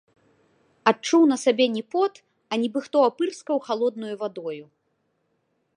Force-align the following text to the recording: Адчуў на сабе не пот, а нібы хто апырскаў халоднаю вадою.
Адчуў 0.91 1.23
на 1.31 1.37
сабе 1.43 1.65
не 1.75 1.83
пот, 1.95 2.13
а 2.51 2.59
нібы 2.63 2.79
хто 2.87 2.97
апырскаў 3.09 3.57
халоднаю 3.67 4.13
вадою. 4.25 4.63